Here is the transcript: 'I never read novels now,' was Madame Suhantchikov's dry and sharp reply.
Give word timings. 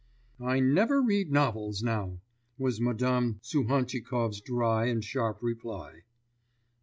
'I 0.39 0.61
never 0.61 0.99
read 0.99 1.31
novels 1.31 1.83
now,' 1.83 2.21
was 2.57 2.81
Madame 2.81 3.39
Suhantchikov's 3.43 4.41
dry 4.41 4.85
and 4.87 5.03
sharp 5.03 5.43
reply. 5.43 6.01